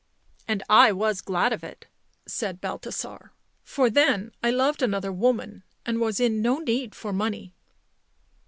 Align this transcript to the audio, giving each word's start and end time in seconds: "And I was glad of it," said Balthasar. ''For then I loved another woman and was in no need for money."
"And 0.47 0.63
I 0.67 0.91
was 0.91 1.21
glad 1.21 1.53
of 1.53 1.63
it," 1.63 1.85
said 2.25 2.59
Balthasar. 2.59 3.33
''For 3.67 3.93
then 3.93 4.31
I 4.41 4.49
loved 4.49 4.81
another 4.81 5.11
woman 5.11 5.61
and 5.85 5.99
was 5.99 6.19
in 6.19 6.41
no 6.41 6.57
need 6.57 6.95
for 6.95 7.13
money." 7.13 7.53